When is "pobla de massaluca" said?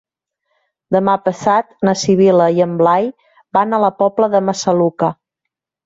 4.05-5.17